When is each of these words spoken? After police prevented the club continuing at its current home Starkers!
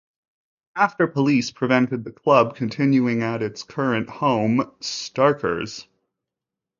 After 0.75 1.05
police 1.05 1.51
prevented 1.51 2.03
the 2.03 2.11
club 2.11 2.55
continuing 2.55 3.21
at 3.21 3.43
its 3.43 3.61
current 3.61 4.09
home 4.09 4.71
Starkers! 4.79 5.85